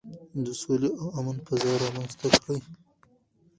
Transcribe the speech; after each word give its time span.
د 0.45 0.47
سولې 0.61 0.89
او 1.01 1.07
امن 1.17 1.37
فضا 1.47 1.71
رامنځته 1.83 2.27
کړئ. 2.41 2.59